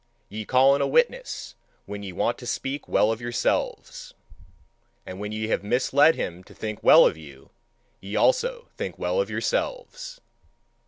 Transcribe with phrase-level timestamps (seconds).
[0.29, 1.53] Ye call in a witness
[1.85, 4.15] when ye want to speak well of yourselves;
[5.05, 7.51] and when ye have misled him to think well of you,
[7.99, 10.19] ye also think well of yourselves.